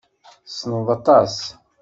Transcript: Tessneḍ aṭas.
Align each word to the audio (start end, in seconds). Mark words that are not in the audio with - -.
Tessneḍ 0.45 0.87
aṭas. 0.97 1.35